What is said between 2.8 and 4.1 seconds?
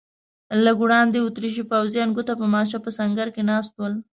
په سنګر کې ناست ول.